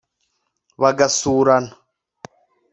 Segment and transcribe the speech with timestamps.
[0.81, 1.65] bagasurana